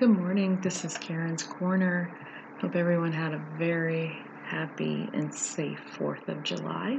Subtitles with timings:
[0.00, 0.58] Good morning.
[0.62, 2.10] This is Karen's Corner.
[2.62, 4.10] Hope everyone had a very
[4.46, 6.98] happy and safe 4th of July.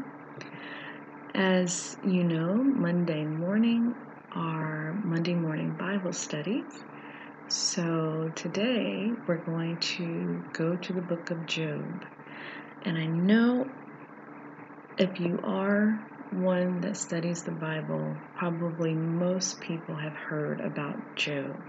[1.34, 3.96] As you know, Monday morning
[4.36, 6.72] are Monday morning Bible studies.
[7.48, 12.06] So today we're going to go to the book of Job.
[12.86, 13.68] And I know
[15.00, 16.00] if you are
[16.30, 21.60] one that studies the Bible, probably most people have heard about Job.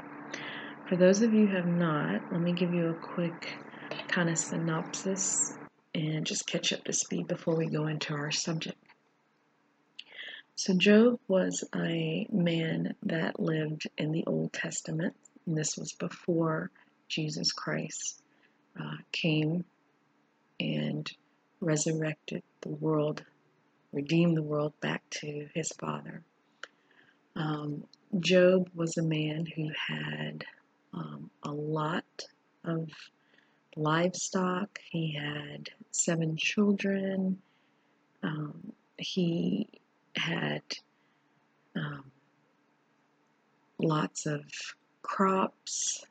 [0.92, 3.56] For those of you who have not, let me give you a quick
[4.08, 5.54] kind of synopsis
[5.94, 8.76] and just catch up to speed before we go into our subject.
[10.54, 16.70] So, Job was a man that lived in the Old Testament, and this was before
[17.08, 18.22] Jesus Christ
[18.78, 19.64] uh, came
[20.60, 21.10] and
[21.62, 23.24] resurrected the world
[23.94, 26.20] redeemed the world back to his father.
[27.34, 27.84] Um,
[28.20, 30.44] Job was a man who had
[30.94, 32.04] um, a lot
[32.64, 32.88] of
[33.76, 34.78] livestock.
[34.90, 37.38] He had seven children.
[38.22, 39.68] Um, he
[40.16, 40.62] had
[41.74, 42.04] um,
[43.78, 44.44] lots of
[45.02, 46.04] crops.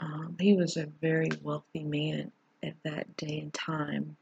[0.00, 2.32] Um, he was a very wealthy man
[2.62, 4.16] at that day and time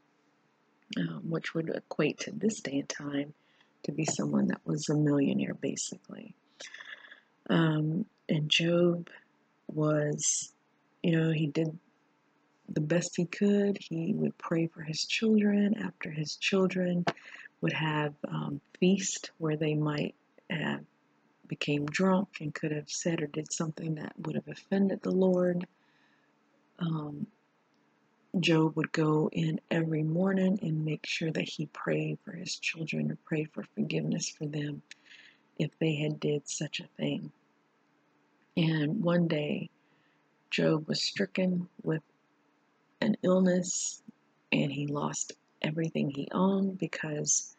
[0.97, 3.33] um, which would equate to this day and time
[3.83, 6.35] to be someone that was a millionaire, basically.
[7.49, 9.09] Um, and Job
[9.73, 10.53] was,
[11.03, 11.77] you know, he did
[12.69, 13.77] the best he could.
[13.79, 17.05] He would pray for his children after his children
[17.61, 20.15] would have um, feast where they might
[20.49, 20.83] have
[21.47, 25.65] became drunk and could have said or did something that would have offended the Lord.
[26.79, 27.27] Um,
[28.39, 33.11] Job would go in every morning and make sure that he prayed for his children
[33.11, 34.83] or prayed for forgiveness for them
[35.57, 37.31] if they had did such a thing.
[38.57, 39.69] And one day,
[40.49, 42.01] Job was stricken with
[43.01, 44.01] an illness
[44.51, 47.55] and he lost everything he owned because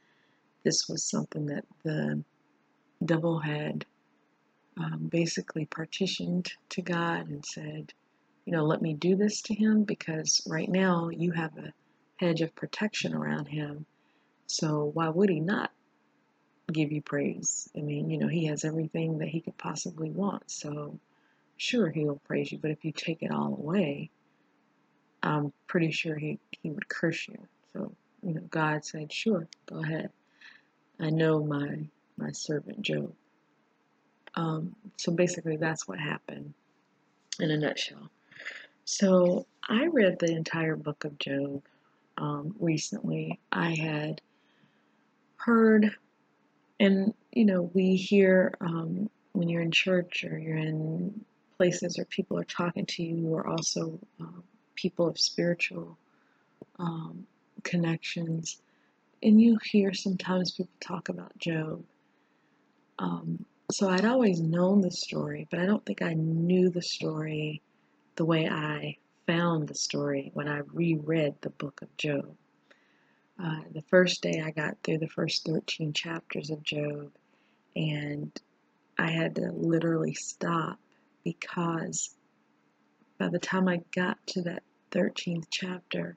[0.65, 2.23] this was something that the
[3.05, 3.87] devil had
[4.77, 7.93] um, basically partitioned to God and said,
[8.45, 11.73] you know, let me do this to him because right now you have a
[12.17, 13.87] hedge of protection around him.
[14.47, 15.71] So why would he not
[16.71, 17.69] give you praise?
[17.77, 20.51] I mean, you know, he has everything that he could possibly want.
[20.51, 20.99] So
[21.57, 22.59] sure, he'll praise you.
[22.59, 24.11] But if you take it all away,
[25.23, 27.39] I'm pretty sure he, he would curse you.
[27.73, 27.93] So,
[28.23, 30.11] you know, God said, sure, go ahead.
[30.99, 31.87] I know my,
[32.17, 33.13] my servant Job.
[34.35, 36.55] Um, so basically, that's what happened
[37.39, 38.11] in a nutshell.
[38.85, 41.63] So I read the entire book of Job
[42.19, 43.39] um, recently.
[43.51, 44.21] I had
[45.37, 45.95] heard,
[46.81, 51.25] and you know, we hear um, when you're in church or you're in
[51.57, 54.43] places where people are talking to you who are also um,
[54.75, 55.97] people of spiritual
[56.79, 57.27] um,
[57.63, 58.61] connections,
[59.23, 61.85] and you hear sometimes people talk about Job.
[62.99, 67.63] Um, so I'd always known the story, but I don't think I knew the story
[68.17, 68.97] the way I
[69.27, 72.35] found the story when I reread the book of Job.
[73.43, 77.11] Uh, the first day I got through the first 13 chapters of Job,
[77.75, 78.31] and
[78.99, 80.79] I had to literally stop
[81.25, 82.15] because
[83.19, 86.17] by the time I got to that 13th chapter,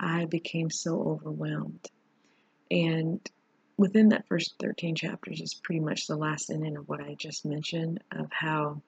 [0.00, 1.90] I became so overwhelmed.
[2.70, 3.20] And
[3.76, 7.44] within that first 13 chapters is pretty much the last ending of what I just
[7.44, 8.80] mentioned of how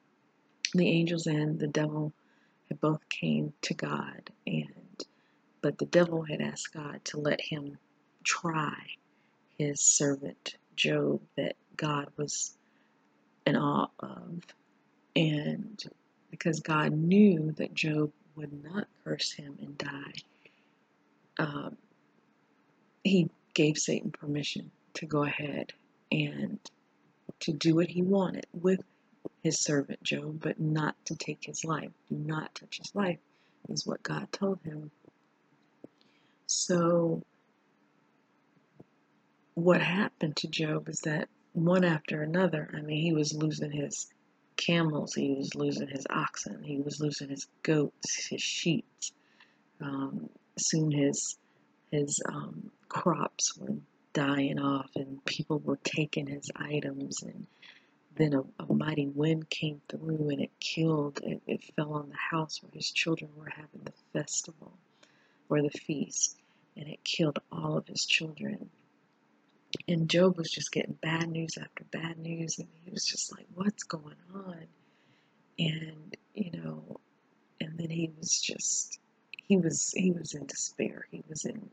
[0.72, 2.12] the angels and the devil
[2.69, 4.84] had both came to God and
[5.64, 7.78] but the devil had asked God to let him
[8.22, 8.75] try
[9.56, 12.58] his servant Job that God was
[13.47, 14.42] in awe of
[15.16, 15.82] and
[16.30, 20.12] because God knew that Job would not curse him and die
[21.38, 21.78] um,
[23.02, 25.72] he gave Satan permission to go ahead
[26.12, 26.58] and
[27.41, 28.82] to do what he wanted with
[29.42, 31.90] his servant Job, but not to take his life.
[32.10, 33.19] Do not touch his life,
[33.70, 34.90] is what God told him.
[36.56, 37.21] So,
[39.55, 44.06] what happened to Job is that one after another, I mean, he was losing his
[44.56, 48.87] camels, he was losing his oxen, he was losing his goats, his sheep.
[49.81, 51.37] Um, soon his
[51.91, 53.77] his um, crops were
[54.12, 57.49] dying off, and people were taking his items, and
[58.15, 62.17] then a, a, mighty wind came through and it killed, it, it fell on the
[62.31, 64.79] house where his children were having the festival
[65.49, 66.39] or the feast,
[66.76, 68.71] and it killed all of his children.
[69.88, 73.47] And Job was just getting bad news after bad news, and he was just like,
[73.55, 74.67] What's going on?
[75.59, 77.00] And, you know,
[77.61, 78.99] and then he was just
[79.47, 81.06] he was he was in despair.
[81.11, 81.71] He was in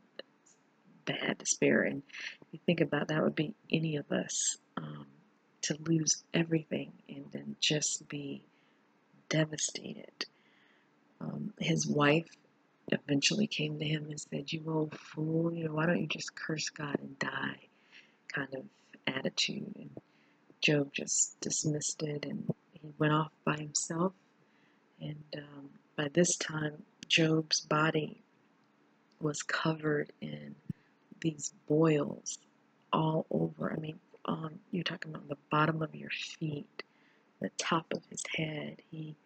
[1.04, 2.02] bad despair, and
[2.50, 5.06] you think about that, would be any of us um,
[5.62, 8.42] to lose everything and then just be
[9.28, 10.26] devastated.
[11.20, 12.36] Um, his wife
[12.88, 15.52] eventually came to him and said, "You old fool!
[15.54, 17.68] You know why don't you just curse God and die?"
[18.32, 18.64] Kind of
[19.06, 19.90] attitude, and
[20.60, 24.12] Job just dismissed it, and he went off by himself.
[25.00, 28.22] And um, by this time, Job's body
[29.20, 30.54] was covered in
[31.20, 32.38] these boils
[32.92, 33.72] all over.
[33.72, 33.98] I mean,
[34.70, 36.82] you're talking about the bottom of your feet,
[37.40, 38.82] the top of his head.
[38.90, 39.16] He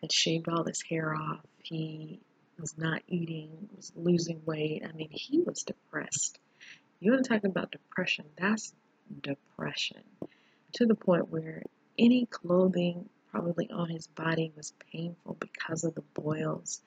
[0.00, 1.40] had shaved all his hair off.
[1.62, 2.20] He
[2.60, 4.82] was not eating, was losing weight.
[4.88, 6.38] I mean, he was depressed.
[7.00, 8.26] You want to talk about depression?
[8.38, 8.74] That's
[9.22, 10.02] depression
[10.74, 11.62] to the point where
[11.98, 16.80] any clothing probably on his body was painful because of the boils.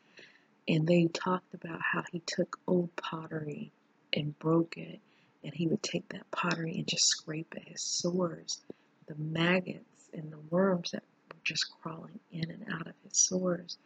[0.67, 3.71] And they talked about how he took old pottery
[4.13, 4.99] and broke it,
[5.43, 8.61] and he would take that pottery and just scrape at his sores.
[9.07, 13.77] The maggots and the worms that were just crawling in and out of his sores.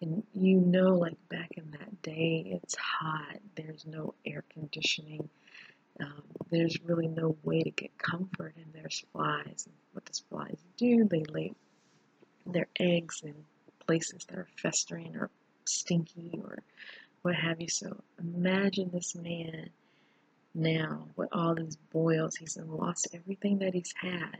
[0.00, 5.28] And you know, like back in that day, it's hot, there's no air conditioning.
[6.00, 9.64] Um, there's really no way to get comfort, and there's flies.
[9.66, 11.04] And what does flies do?
[11.04, 11.52] They lay
[12.46, 13.34] their eggs in
[13.86, 15.30] places that are festering or
[15.66, 16.62] stinky or
[17.22, 17.68] what have you.
[17.68, 19.68] So imagine this man
[20.54, 22.36] now with all these boils.
[22.36, 24.38] He's lost everything that he's had.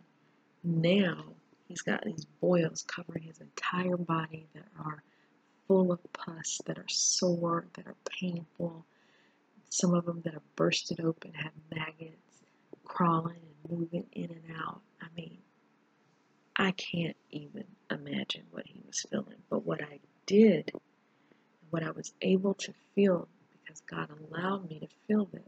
[0.64, 1.24] Now
[1.68, 5.02] he's got these boils covering his entire body that are
[5.70, 8.84] full of pus, that are sore, that are painful.
[9.68, 12.42] Some of them that are bursted open have maggots
[12.84, 14.80] crawling and moving in and out.
[15.00, 15.38] I mean,
[16.56, 19.36] I can't even imagine what he was feeling.
[19.48, 20.72] But what I did,
[21.70, 25.42] what I was able to feel, because God allowed me to feel this,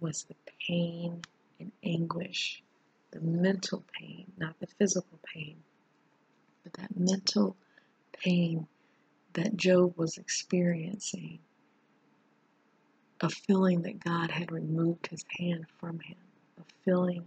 [0.00, 0.36] was the
[0.66, 1.20] pain
[1.58, 2.62] and anguish,
[3.10, 5.56] the mental pain, not the physical pain,
[6.64, 7.54] but that mental
[8.20, 8.66] pain
[9.34, 11.38] that Job was experiencing,
[13.20, 16.16] a feeling that God had removed his hand from him,
[16.58, 17.24] a feeling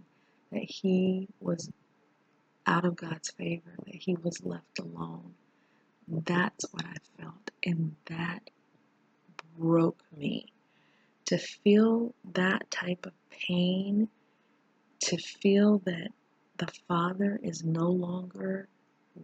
[0.52, 1.70] that he was
[2.66, 5.34] out of God's favor, that he was left alone.
[6.08, 8.50] That's what I felt, and that
[9.58, 10.46] broke me.
[11.26, 14.08] To feel that type of pain,
[15.00, 16.08] to feel that
[16.58, 18.68] the Father is no longer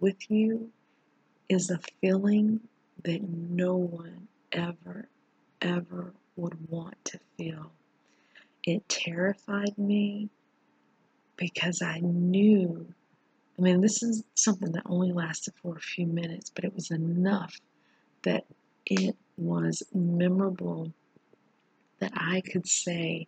[0.01, 0.71] with you,
[1.50, 2.61] is a feeling
[3.05, 5.08] that no one ever,
[5.61, 7.73] ever would want to feel.
[8.64, 10.29] It terrified me
[11.37, 12.87] because I knew
[13.61, 16.91] I mean, this is something that only lasted for a few minutes, but it was
[16.91, 17.61] enough
[18.23, 18.47] that
[18.87, 20.94] it was memorable
[21.99, 23.26] that I could say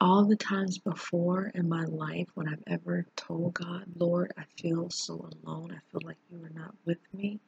[0.00, 4.90] all the times before in my life when I've ever told God, Lord, I feel
[4.90, 7.40] so alone, I feel like you are not with me,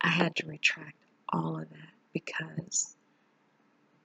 [0.00, 0.96] I had to retract
[1.30, 2.96] all of that because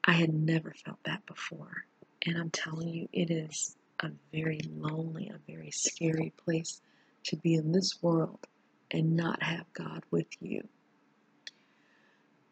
[0.03, 1.85] I had never felt that before.
[2.25, 6.81] And I'm telling you, it is a very lonely, a very scary place
[7.25, 8.39] to be in this world
[8.92, 10.68] and not have God with you.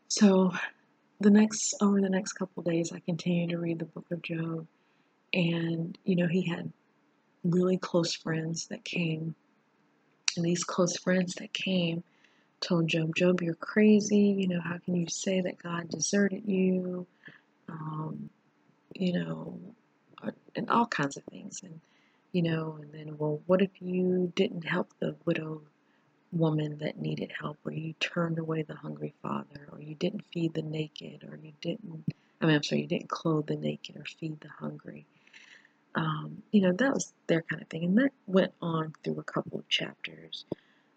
[0.08, 0.52] So,
[1.20, 4.68] the next over the next couple days, I continued to read the book of Job,
[5.34, 6.72] and you know he had
[7.44, 9.36] really close friends that came,
[10.36, 12.04] and these close friends that came
[12.62, 14.18] told Job, Job, you're crazy.
[14.18, 17.06] You know, how can you say that God deserted you?
[17.68, 18.30] Um,
[18.94, 19.60] you know,
[20.56, 21.62] and all kinds of things.
[21.64, 21.82] And,
[22.32, 25.62] you know, and then, well, what if you didn't help the widow
[26.32, 30.54] woman that needed help, or you turned away the hungry father, or you didn't feed
[30.54, 32.06] the naked, or you didn't,
[32.40, 35.06] I mean, I'm sorry, you didn't clothe the naked or feed the hungry.
[35.96, 37.84] Um, you know, that was their kind of thing.
[37.84, 40.46] And that went on through a couple of chapters.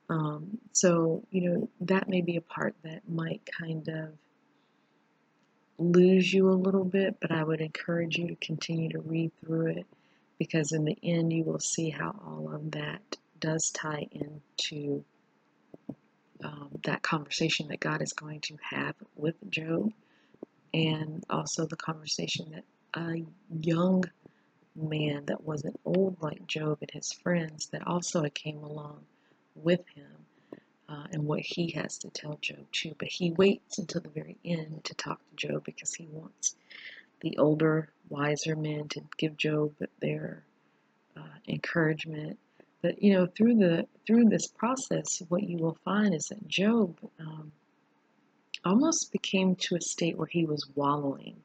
[0.09, 4.11] Um, so, you know, that may be a part that might kind of
[5.79, 9.67] lose you a little bit, but I would encourage you to continue to read through
[9.79, 9.87] it
[10.39, 15.05] because in the end you will see how all of that does tie into
[16.43, 19.93] um, that conversation that God is going to have with Job
[20.73, 22.65] and also the conversation that
[23.01, 23.23] a
[23.61, 24.05] young
[24.76, 29.04] man that wasn't old like Job and his friends that also came along
[29.54, 30.26] with him
[30.88, 32.95] uh, and what he has to tell Job too.
[32.99, 36.57] But he waits until the very end to talk to Job because he wants
[37.21, 40.43] the older, wiser men to give Job their
[41.16, 42.38] uh, encouragement.
[42.83, 46.99] but you know, through the through this process, what you will find is that Job
[47.19, 47.52] um,
[48.64, 51.37] almost became to a state where he was wallowing.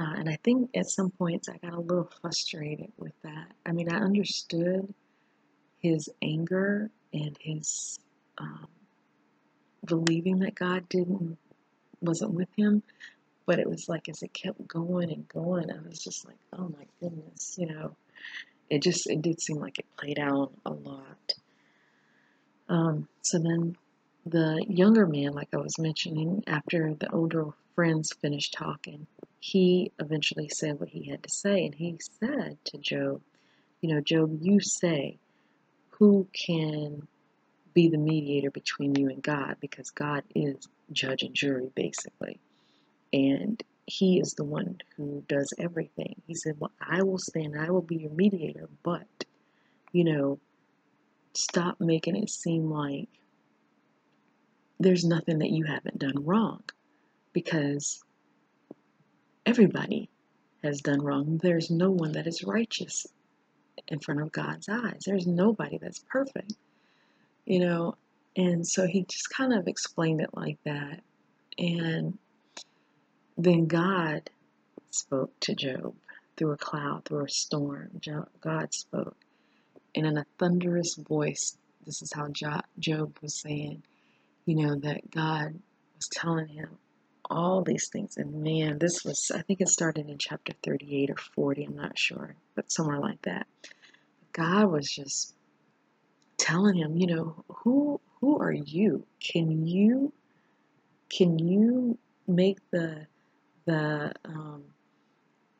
[0.00, 3.48] Uh, and I think at some points I got a little frustrated with that.
[3.66, 4.94] I mean, I understood
[5.80, 7.98] his anger and his
[8.38, 8.66] um,
[9.84, 11.36] believing that God didn't
[12.00, 12.82] wasn't with him,
[13.44, 16.68] but it was like as it kept going and going, I was just like, oh
[16.68, 17.94] my goodness, you know,
[18.70, 21.34] it just it did seem like it played out a lot.
[22.70, 23.76] Um, so then
[24.26, 29.06] the younger man, like I was mentioning, after the older friends finished talking,
[29.40, 33.22] he eventually said what he had to say, and he said to Job,
[33.80, 35.18] you know, Job, you say,
[35.92, 37.06] who can
[37.72, 39.56] be the mediator between you and God?
[39.60, 42.38] Because God is judge and jury, basically.
[43.12, 46.20] And he is the one who does everything.
[46.26, 49.06] He said, Well, I will stand, I will be your mediator, but,
[49.92, 50.38] you know,
[51.32, 53.08] stop making it seem like
[54.80, 56.62] there's nothing that you haven't done wrong
[57.34, 58.02] because
[59.44, 60.08] everybody
[60.64, 61.38] has done wrong.
[61.42, 63.06] There's no one that is righteous
[63.88, 65.02] in front of God's eyes.
[65.04, 66.54] There's nobody that's perfect,
[67.44, 67.96] you know.
[68.36, 71.00] And so he just kind of explained it like that.
[71.58, 72.18] And
[73.36, 74.30] then God
[74.90, 75.94] spoke to Job
[76.36, 78.00] through a cloud, through a storm.
[78.40, 79.16] God spoke.
[79.94, 82.28] And in a thunderous voice, this is how
[82.78, 83.82] Job was saying,
[84.46, 85.54] you know, that God
[85.96, 86.78] was telling him
[87.30, 88.16] all these things.
[88.16, 91.98] And man, this was, I think it started in chapter 38 or 40, I'm not
[91.98, 93.46] sure, but somewhere like that.
[94.32, 95.34] God was just
[96.38, 99.04] telling him, you know, who who are you?
[99.20, 100.12] Can you
[101.08, 103.06] can you make the
[103.66, 104.64] the um,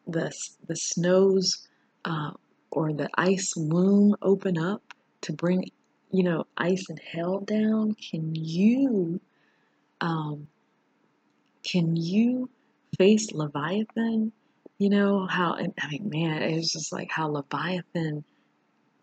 [0.06, 0.32] the
[0.66, 1.68] the snows
[2.04, 2.32] uh,
[2.70, 4.82] or the ice womb open up
[5.22, 5.70] to bring
[6.10, 7.94] you know ice and hell down?
[7.94, 9.20] Can you
[10.00, 10.48] um,
[11.64, 12.50] can you
[12.98, 14.32] face Leviathan?
[14.78, 18.24] You know how I mean, man, it's just like how Leviathan.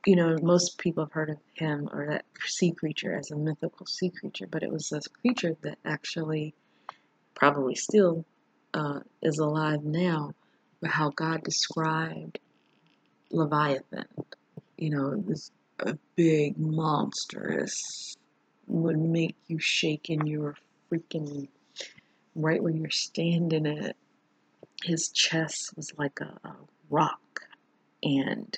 [0.05, 3.85] You know, most people have heard of him or that sea creature as a mythical
[3.85, 6.55] sea creature, but it was this creature that actually,
[7.35, 8.25] probably still,
[8.73, 10.33] uh, is alive now.
[10.81, 12.39] But how God described
[13.31, 14.05] Leviathan,
[14.77, 18.15] you know, this a big monstrous
[18.67, 20.55] would make you shake in your
[20.91, 21.47] freaking
[22.35, 23.95] right where you're standing at.
[24.83, 26.55] His chest was like a, a
[26.89, 27.41] rock,
[28.03, 28.55] and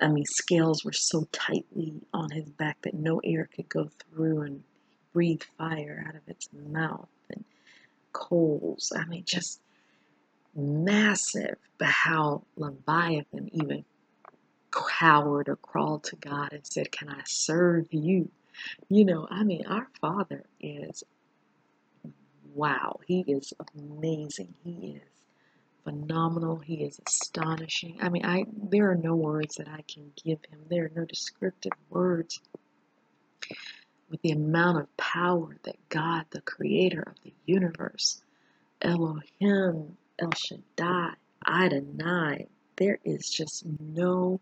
[0.00, 4.42] I mean, scales were so tightly on his back that no air could go through,
[4.42, 4.64] and
[5.12, 7.44] breathe fire out of its mouth, and
[8.12, 8.92] coals.
[8.96, 9.60] I mean, just
[10.56, 11.56] massive.
[11.78, 13.84] But how Leviathan even
[14.72, 18.30] cowered or crawled to God and said, Can I serve you?
[18.88, 21.04] You know, I mean, our Father is
[22.54, 23.00] wow.
[23.06, 24.54] He is amazing.
[24.64, 25.02] He is
[25.84, 26.58] phenomenal.
[26.58, 27.98] He is astonishing.
[28.00, 30.60] I mean, I there are no words that I can give him.
[30.68, 32.40] There are no descriptive words
[34.10, 38.22] with the amount of power that God, the creator of the universe,
[38.82, 41.14] Elohim, El Shaddai,
[41.46, 44.40] Adonai, there is just no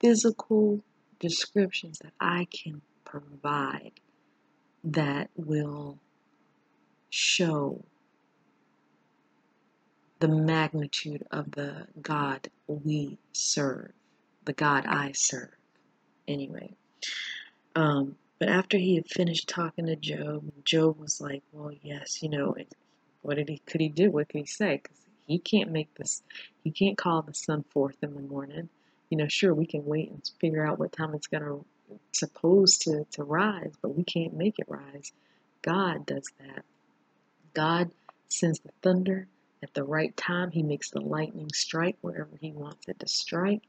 [0.00, 0.82] physical
[1.20, 3.92] descriptions that I can provide
[4.84, 5.98] that will
[7.10, 7.84] show
[10.20, 13.92] the magnitude of the God we serve,
[14.44, 15.50] the God I serve.
[16.28, 16.74] Anyway,
[17.76, 22.30] um, but after he had finished talking to Job, Job was like, "Well, yes, you
[22.30, 22.56] know,
[23.22, 24.10] what did he could he do?
[24.10, 24.78] What could he say?
[24.82, 26.22] Because he can't make this.
[26.64, 28.68] He can't call the sun forth in the morning.
[29.10, 31.58] You know, sure we can wait and figure out what time it's gonna
[32.12, 35.12] supposed to to rise, but we can't make it rise.
[35.62, 36.64] God does that.
[37.54, 37.90] God
[38.28, 39.26] sends the thunder
[39.62, 40.50] at the right time.
[40.50, 43.62] He makes the lightning strike wherever He wants it to strike.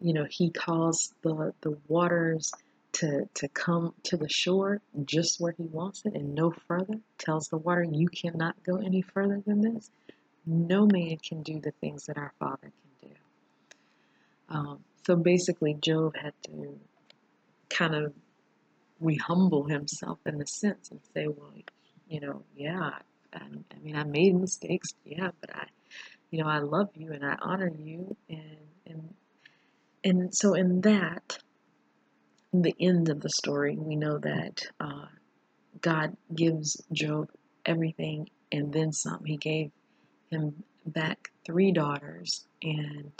[0.00, 2.52] You know, He calls the, the waters
[2.92, 7.00] to, to come to the shore just where He wants it and no further.
[7.18, 9.90] Tells the water, you cannot go any further than this.
[10.46, 12.87] No man can do the things that our Father can.
[14.48, 16.78] Um, so basically, Job had to
[17.70, 18.12] kind of
[19.00, 21.52] re-humble himself in a sense and say, well,
[22.08, 22.90] you know, yeah,
[23.32, 25.66] I, I mean, I made mistakes, yeah, but I,
[26.30, 29.14] you know, I love you and I honor you, and and
[30.04, 31.38] and so in that,
[32.52, 35.06] in the end of the story, we know that uh,
[35.80, 37.30] God gives Job
[37.66, 39.24] everything and then some.
[39.24, 39.70] He gave
[40.30, 43.12] him back three daughters and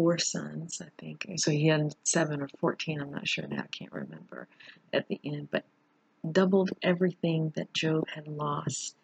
[0.00, 1.26] four sons, I think.
[1.36, 4.48] So he had seven or 14, I'm not sure now, I can't remember
[4.94, 5.64] at the end, but
[6.32, 8.96] doubled everything that Job had lost.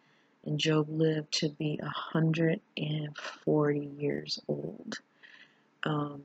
[0.46, 5.00] And Job lived to be 140 years old.
[5.84, 6.22] Um,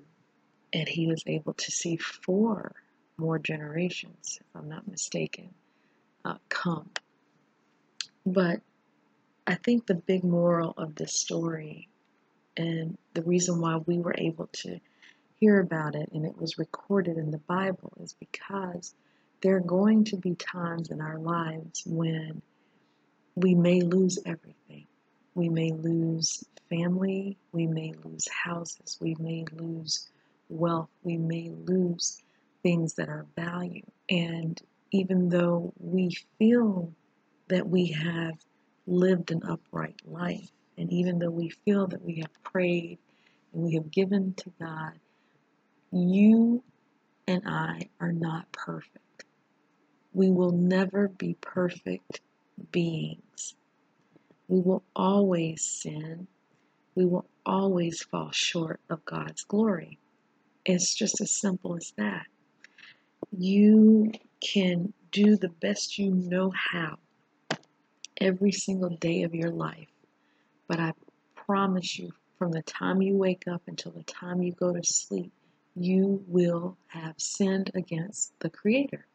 [0.71, 2.71] and he was able to see four
[3.17, 5.49] more generations, if I'm not mistaken,
[6.23, 6.91] uh, come.
[8.25, 8.61] But
[9.45, 11.89] I think the big moral of this story
[12.57, 14.79] and the reason why we were able to
[15.39, 18.93] hear about it and it was recorded in the Bible is because
[19.41, 22.41] there are going to be times in our lives when
[23.35, 24.85] we may lose everything.
[25.33, 30.09] We may lose family, we may lose houses, we may lose
[30.49, 32.21] wealth, we may lose
[32.61, 33.85] things that are value.
[34.09, 36.91] And even though we feel
[37.47, 38.35] that we have
[38.85, 42.97] lived an upright life, and even though we feel that we have prayed
[43.53, 44.93] and we have given to God,
[45.91, 46.63] you
[47.27, 49.25] and I are not perfect.
[50.11, 52.21] We will never be perfect
[52.71, 53.53] beings.
[54.47, 56.27] We will always sin.
[56.95, 59.99] We will always fall short of God's glory.
[60.65, 62.25] It's just as simple as that.
[63.37, 66.97] You can do the best you know how
[68.19, 69.90] every single day of your life
[70.71, 70.93] but I
[71.35, 75.33] promise you, from the time you wake up until the time you go to sleep,
[75.75, 79.05] you will have sinned against the Creator.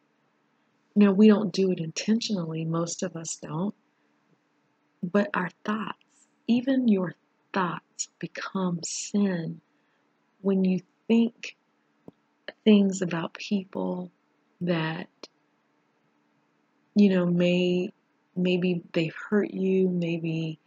[0.95, 3.73] Now, we don't do it intentionally, most of us don't,
[5.01, 7.15] but our thoughts, even your
[7.51, 9.59] thoughts, become sin
[10.41, 11.57] when you think
[12.65, 14.11] things about people
[14.61, 15.09] that
[16.93, 17.89] you know may
[18.35, 20.59] maybe they've hurt you maybe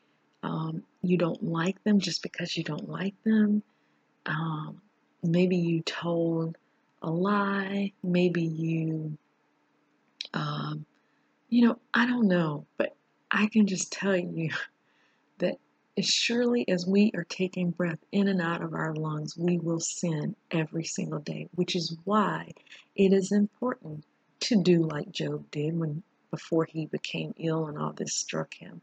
[0.43, 3.63] um, you don't like them just because you don't like them.
[4.27, 4.81] Um,
[5.23, 6.57] maybe you told
[7.03, 7.93] a lie.
[8.03, 9.17] Maybe you,
[10.35, 10.85] um,
[11.49, 12.95] you know, I don't know, but
[13.31, 14.51] I can just tell you
[15.39, 15.59] that
[15.99, 19.81] as surely as we are taking breath in and out of our lungs, we will
[19.81, 22.53] sin every single day, which is why
[22.97, 24.05] it is important
[24.41, 28.81] to do like Job did when before he became ill and all this struck him,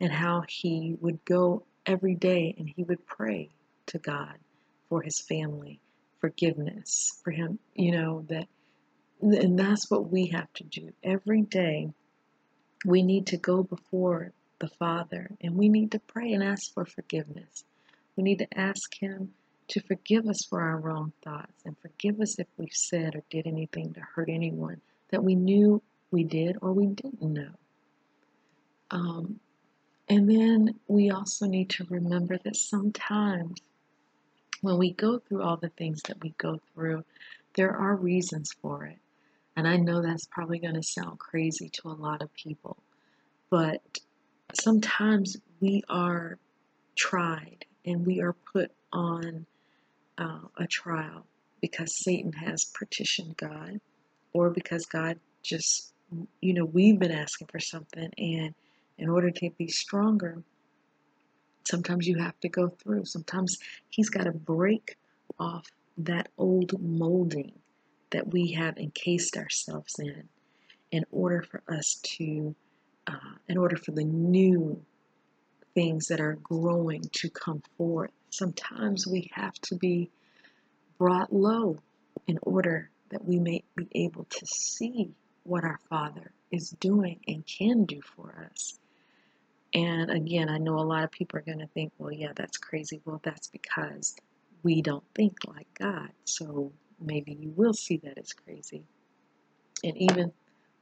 [0.00, 3.48] and how he would go every day and he would pray
[3.86, 4.34] to God
[4.88, 5.80] for his family,
[6.20, 8.48] forgiveness for him, you know, that,
[9.20, 11.90] and that's what we have to do every day.
[12.84, 16.84] We need to go before the Father and we need to pray and ask for
[16.84, 17.64] forgiveness.
[18.16, 19.32] We need to ask Him
[19.68, 23.46] to forgive us for our wrong thoughts and forgive us if we've said or did
[23.46, 27.50] anything to hurt anyone that we knew we did or we didn't know.
[28.90, 29.40] Um,
[30.08, 33.60] and then we also need to remember that sometimes
[34.60, 37.04] when we go through all the things that we go through,
[37.54, 38.98] there are reasons for it.
[39.56, 42.76] And I know that's probably going to sound crazy to a lot of people,
[43.50, 43.80] but
[44.54, 46.38] sometimes we are
[46.96, 49.46] tried and we are put on
[50.18, 51.26] uh, a trial
[51.60, 53.80] because Satan has petitioned God
[54.32, 55.92] or because God just
[56.40, 58.54] you know, we've been asking for something, and
[58.98, 60.42] in order to be stronger,
[61.64, 63.04] sometimes you have to go through.
[63.04, 64.96] Sometimes He's got to break
[65.38, 65.66] off
[65.98, 67.52] that old molding
[68.10, 70.28] that we have encased ourselves in
[70.90, 72.54] in order for us to,
[73.06, 74.82] uh, in order for the new
[75.74, 78.10] things that are growing to come forth.
[78.30, 80.10] Sometimes we have to be
[80.98, 81.78] brought low
[82.26, 85.10] in order that we may be able to see
[85.50, 88.78] what our Father is doing and can do for us.
[89.74, 92.56] And again, I know a lot of people are going to think, well, yeah, that's
[92.56, 93.00] crazy.
[93.04, 94.14] Well, that's because
[94.62, 96.10] we don't think like God.
[96.24, 98.84] So maybe you will see that as crazy.
[99.82, 100.32] And even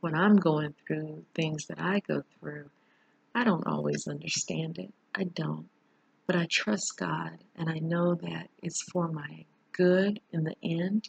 [0.00, 2.68] when I'm going through things that I go through,
[3.34, 4.92] I don't always understand it.
[5.14, 5.66] I don't.
[6.26, 11.08] But I trust God and I know that it's for my good in the end,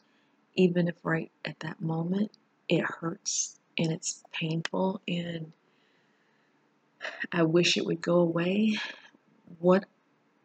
[0.55, 2.31] even if right at that moment
[2.69, 5.51] it hurts and it's painful and
[7.31, 8.77] I wish it would go away.
[9.59, 9.85] What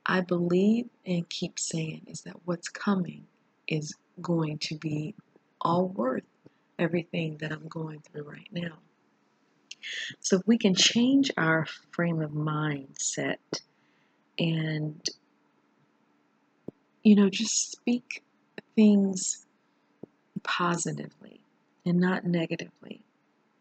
[0.06, 3.26] I believe and keep saying is that what's coming
[3.68, 5.14] is going to be
[5.60, 6.24] all worth
[6.78, 8.78] everything that I'm going through right now.
[10.20, 13.36] So if we can change our frame of mindset
[14.38, 15.00] and
[17.02, 18.24] you know just speak
[18.74, 19.46] things
[20.42, 21.43] positively
[21.86, 23.02] and not negatively.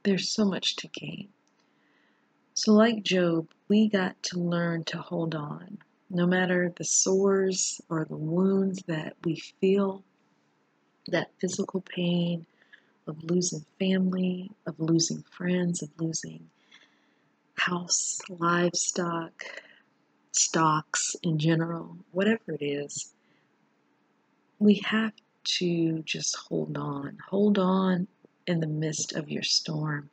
[0.04, 1.30] There's so much to gain.
[2.56, 5.80] So, like Job, we got to learn to hold on.
[6.10, 10.04] no matter the sores or the wounds that we feel,
[11.08, 12.46] that physical pain
[13.08, 16.50] of losing family, of losing friends, of losing
[17.56, 19.46] house, livestock,
[20.32, 23.14] stocks in general, whatever it is,
[24.60, 27.18] we have to just hold on.
[27.30, 28.08] Hold on
[28.48, 30.10] in the midst of your storm.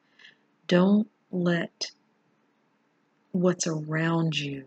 [0.67, 1.91] Don't let
[3.33, 4.65] what's around you,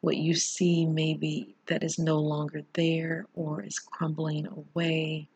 [0.00, 5.28] what you see maybe that is no longer there or is crumbling away,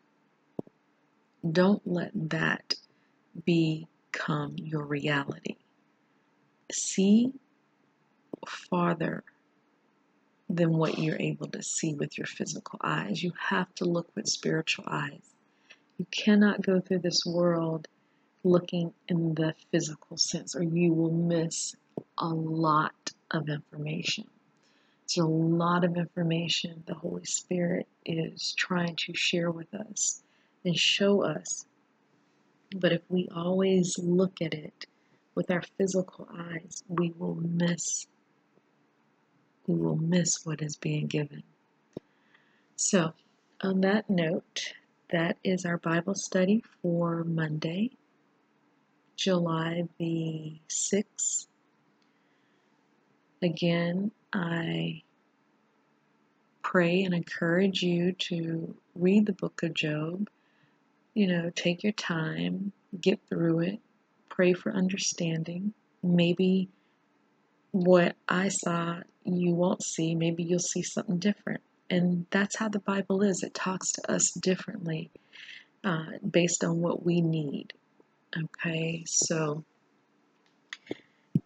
[1.51, 2.75] don't let that
[3.45, 5.57] become your reality.
[6.71, 7.33] See
[8.47, 9.23] farther
[10.55, 13.23] than what you're able to see with your physical eyes.
[13.23, 15.33] You have to look with spiritual eyes.
[15.97, 17.87] You cannot go through this world
[18.43, 21.75] looking in the physical sense, or you will miss
[22.17, 24.25] a lot of information.
[25.07, 30.21] There's a lot of information the Holy Spirit is trying to share with us
[30.65, 31.65] and show us.
[32.75, 34.85] But if we always look at it
[35.35, 38.07] with our physical eyes, we will miss
[39.67, 41.43] we will miss what is being given.
[42.75, 43.13] So,
[43.61, 44.73] on that note,
[45.09, 47.91] that is our Bible study for Monday,
[49.15, 51.47] July the 6th.
[53.41, 55.03] Again, I
[56.63, 60.29] pray and encourage you to read the book of Job.
[61.13, 63.79] You know, take your time, get through it,
[64.29, 65.73] pray for understanding.
[66.01, 66.69] Maybe
[67.73, 70.15] what I saw you won't see.
[70.15, 71.61] Maybe you'll see something different.
[71.89, 73.43] And that's how the Bible is.
[73.43, 75.09] It talks to us differently
[75.83, 77.73] uh, based on what we need.
[78.35, 79.63] Okay, so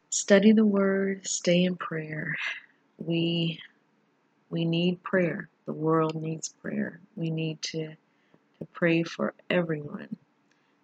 [0.09, 2.35] study the Word, stay in prayer.
[2.97, 3.59] We
[4.49, 5.49] we need prayer.
[5.65, 6.99] The world needs prayer.
[7.15, 7.95] We need to
[8.59, 10.17] to pray for everyone,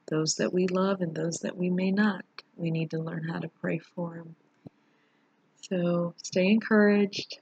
[0.08, 2.24] those that we love and those that we may not.
[2.56, 4.36] We need to learn how to pray for them.
[5.74, 7.40] So stay encouraged.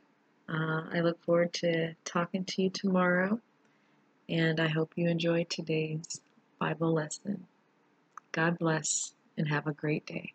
[0.47, 3.41] Uh, I look forward to talking to you tomorrow,
[4.29, 6.21] and I hope you enjoyed today's
[6.57, 7.45] Bible lesson.
[8.31, 10.31] God bless and have a great day.